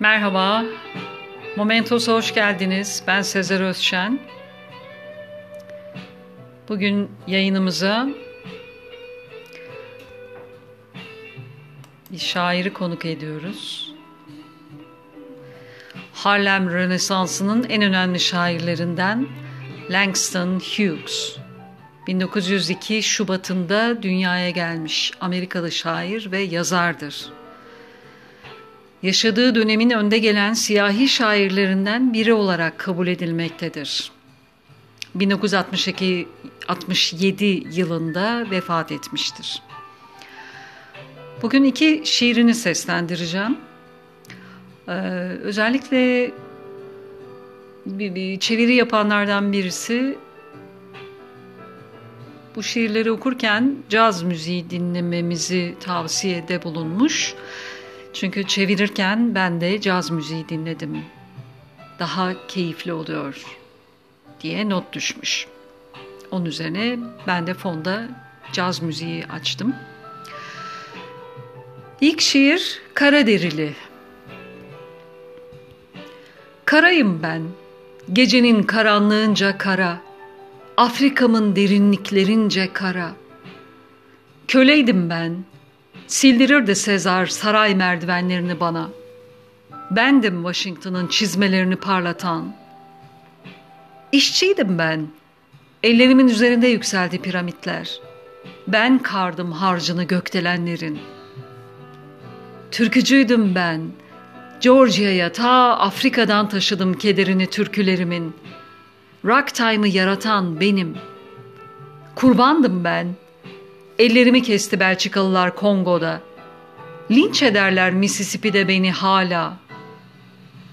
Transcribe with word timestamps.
Merhaba, 0.00 0.64
Momentos'a 1.56 2.12
hoş 2.12 2.34
geldiniz. 2.34 3.02
Ben 3.06 3.22
Sezer 3.22 3.60
Özşen. 3.60 4.20
Bugün 6.68 7.10
yayınımıza 7.26 8.08
bir 12.12 12.18
şairi 12.18 12.72
konuk 12.72 13.04
ediyoruz. 13.04 13.92
Harlem 16.12 16.70
Rönesansı'nın 16.70 17.66
en 17.68 17.82
önemli 17.82 18.20
şairlerinden 18.20 19.26
Langston 19.90 20.60
Hughes. 20.60 21.36
1902 22.06 23.02
Şubat'ında 23.02 24.02
dünyaya 24.02 24.50
gelmiş 24.50 25.12
Amerikalı 25.20 25.72
şair 25.72 26.32
ve 26.32 26.38
yazardır. 26.38 27.37
Yaşadığı 29.02 29.54
dönemin 29.54 29.90
önde 29.90 30.18
gelen 30.18 30.52
siyahi 30.52 31.08
şairlerinden 31.08 32.12
biri 32.12 32.32
olarak 32.32 32.78
kabul 32.78 33.06
edilmektedir. 33.06 34.12
1962 35.14 36.28
67 36.68 37.44
yılında 37.72 38.50
vefat 38.50 38.92
etmiştir. 38.92 39.62
Bugün 41.42 41.64
iki 41.64 42.02
şiirini 42.04 42.54
seslendireceğim. 42.54 43.58
Ee, 44.88 44.92
özellikle 45.42 46.30
bir, 47.86 48.14
bir 48.14 48.40
çeviri 48.40 48.74
yapanlardan 48.74 49.52
birisi 49.52 50.18
bu 52.56 52.62
şiirleri 52.62 53.10
okurken 53.10 53.76
caz 53.88 54.22
müziği 54.22 54.70
dinlememizi 54.70 55.74
tavsiyede 55.80 56.62
bulunmuş. 56.62 57.34
Çünkü 58.20 58.46
çevirirken 58.46 59.34
ben 59.34 59.60
de 59.60 59.80
caz 59.80 60.10
müziği 60.10 60.48
dinledim. 60.48 61.04
Daha 61.98 62.46
keyifli 62.46 62.92
oluyor 62.92 63.44
diye 64.40 64.68
not 64.68 64.92
düşmüş. 64.92 65.46
Onun 66.30 66.44
üzerine 66.44 66.98
ben 67.26 67.46
de 67.46 67.54
fonda 67.54 68.08
caz 68.52 68.82
müziği 68.82 69.26
açtım. 69.26 69.74
İlk 72.00 72.20
şiir 72.20 72.80
Karaderili. 72.94 73.74
Karayım 76.64 77.22
ben, 77.22 77.42
gecenin 78.12 78.62
karanlığınca 78.62 79.58
kara, 79.58 80.00
Afrika'mın 80.76 81.56
derinliklerince 81.56 82.72
kara. 82.72 83.12
Köleydim 84.48 85.10
ben, 85.10 85.44
sildirirdi 86.08 86.74
Sezar 86.74 87.26
saray 87.26 87.74
merdivenlerini 87.74 88.60
bana. 88.60 88.88
Bendim 89.90 90.42
Washington'ın 90.42 91.06
çizmelerini 91.06 91.76
parlatan. 91.76 92.54
İşçiydim 94.12 94.78
ben, 94.78 95.06
ellerimin 95.82 96.28
üzerinde 96.28 96.66
yükseldi 96.66 97.22
piramitler. 97.22 98.00
Ben 98.68 98.98
kardım 98.98 99.52
harcını 99.52 100.04
gökdelenlerin. 100.04 100.98
Türkücüydüm 102.70 103.54
ben, 103.54 103.80
Georgia'ya 104.60 105.32
ta 105.32 105.78
Afrika'dan 105.78 106.48
taşıdım 106.48 106.94
kederini 106.94 107.46
türkülerimin.'' 107.46 108.48
Ragtime'ı 109.24 109.88
yaratan 109.88 110.60
benim. 110.60 110.96
Kurbandım 112.14 112.84
ben. 112.84 113.06
Ellerimi 113.98 114.42
kesti 114.42 114.80
Belçikalılar 114.80 115.56
Kongo'da. 115.56 116.20
Linç 117.10 117.42
ederler 117.42 117.92
Mississippi'de 117.92 118.68
beni 118.68 118.92
hala. 118.92 119.56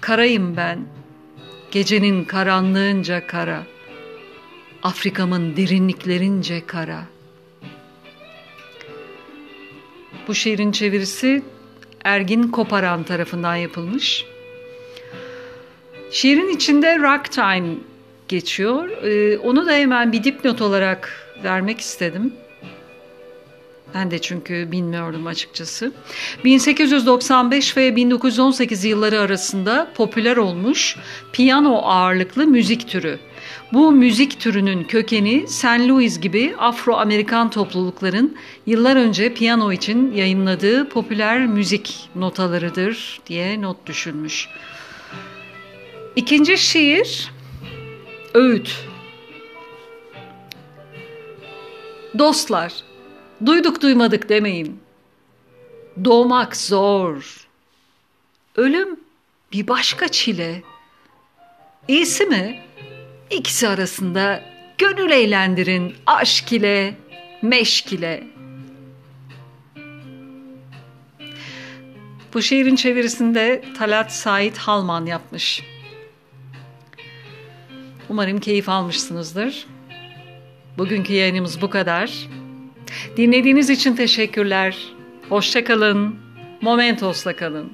Karayım 0.00 0.56
ben. 0.56 0.86
Gecenin 1.70 2.24
karanlığınca 2.24 3.26
kara. 3.26 3.62
Afrika'mın 4.82 5.56
derinliklerince 5.56 6.66
kara. 6.66 7.02
Bu 10.28 10.34
şiirin 10.34 10.72
çevirisi 10.72 11.42
Ergin 12.04 12.42
Koparan 12.42 13.02
tarafından 13.02 13.56
yapılmış. 13.56 14.24
Şiirin 16.10 16.56
içinde 16.56 16.98
ragtime 16.98 17.74
geçiyor. 18.28 18.88
Ee, 18.88 19.38
onu 19.38 19.66
da 19.66 19.72
hemen 19.72 20.12
bir 20.12 20.24
dipnot 20.24 20.62
olarak 20.62 21.12
vermek 21.44 21.80
istedim. 21.80 22.32
Ben 23.96 24.10
de 24.10 24.18
çünkü 24.18 24.72
bilmiyordum 24.72 25.26
açıkçası. 25.26 25.92
1895 26.44 27.76
ve 27.76 27.96
1918 27.96 28.84
yılları 28.84 29.20
arasında 29.20 29.88
popüler 29.94 30.36
olmuş 30.36 30.96
piyano 31.32 31.80
ağırlıklı 31.82 32.46
müzik 32.46 32.88
türü. 32.88 33.18
Bu 33.72 33.92
müzik 33.92 34.40
türünün 34.40 34.84
kökeni 34.84 35.48
St. 35.48 35.64
Louis 35.64 36.20
gibi 36.20 36.54
Afro-Amerikan 36.58 37.50
toplulukların 37.50 38.36
yıllar 38.66 38.96
önce 38.96 39.34
piyano 39.34 39.72
için 39.72 40.12
yayınladığı 40.12 40.88
popüler 40.88 41.46
müzik 41.46 42.08
notalarıdır 42.14 43.20
diye 43.26 43.62
not 43.62 43.86
düşülmüş. 43.86 44.48
İkinci 46.16 46.58
şiir 46.58 47.32
Öğüt 48.34 48.76
Dostlar, 52.18 52.72
duyduk 53.46 53.82
duymadık 53.82 54.28
demeyin. 54.28 54.80
Doğmak 56.04 56.56
zor. 56.56 57.46
Ölüm 58.56 59.00
bir 59.52 59.68
başka 59.68 60.08
çile. 60.08 60.62
İyisi 61.88 62.26
mi? 62.26 62.62
İkisi 63.30 63.68
arasında 63.68 64.42
gönül 64.78 65.10
eğlendirin 65.10 65.94
aşk 66.06 66.52
ile, 66.52 66.94
meşk 67.42 67.92
ile. 67.92 68.26
Bu 72.34 72.42
şiirin 72.42 72.76
çevirisinde 72.76 73.64
Talat 73.78 74.12
Sait 74.12 74.58
Halman 74.58 75.06
yapmış. 75.06 75.62
Umarım 78.08 78.40
keyif 78.40 78.68
almışsınızdır. 78.68 79.66
Bugünkü 80.78 81.12
yayınımız 81.12 81.62
bu 81.62 81.70
kadar. 81.70 82.28
Dinlediğiniz 83.16 83.70
için 83.70 83.96
teşekkürler. 83.96 84.76
Hoşçakalın. 85.28 86.16
Momentos'la 86.60 87.36
kalın. 87.36 87.72